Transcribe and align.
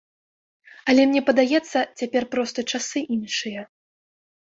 Але 0.93 1.01
мне 1.11 1.21
падаецца, 1.29 1.85
цяпер 1.99 2.29
проста 2.35 2.59
часы 2.75 2.99
іншыя. 3.21 3.61